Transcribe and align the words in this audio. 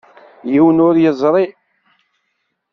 Yiwen 0.51 0.79
ur 0.87 0.95
yeẓri. 1.03 1.45